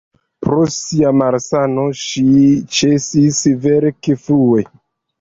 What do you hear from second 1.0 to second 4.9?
malsano ŝi ĉesis verki frue.